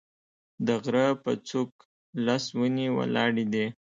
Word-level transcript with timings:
د 0.65 0.67
غره 0.83 1.07
په 1.23 1.31
څوک 1.49 1.69
لس 2.25 2.43
ونې 2.57 2.87
ولاړې 2.97 3.45
دي 3.53 3.65